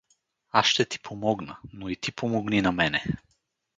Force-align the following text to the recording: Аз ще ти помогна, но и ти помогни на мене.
Аз 0.51 0.65
ще 0.65 0.85
ти 0.85 0.99
помогна, 0.99 1.57
но 1.73 1.89
и 1.89 1.95
ти 1.95 2.11
помогни 2.11 2.61
на 2.61 2.71
мене. 2.71 3.03